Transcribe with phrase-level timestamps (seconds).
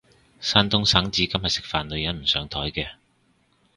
[0.39, 2.93] 山東省至今係食飯女人唔上枱嘅